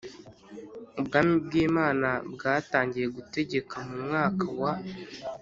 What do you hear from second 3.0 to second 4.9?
gutegeka mu mwaka wa